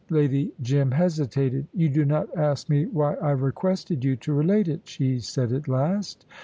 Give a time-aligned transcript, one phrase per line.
[0.09, 1.67] Lady Jim hesitated.
[1.75, 5.67] "You do not ask me why I requested you to relate it," she said at
[5.67, 6.25] last.